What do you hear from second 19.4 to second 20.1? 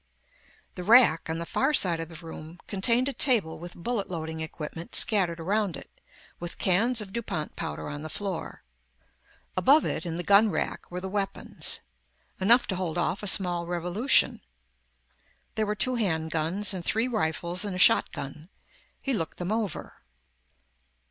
over.